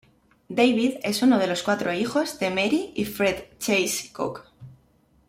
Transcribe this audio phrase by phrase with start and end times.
[0.49, 4.45] David es uno de los cuatro hijos de Mary y Fred Chase Koch.